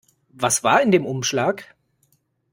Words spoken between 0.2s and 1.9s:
Was war in dem Umschlag?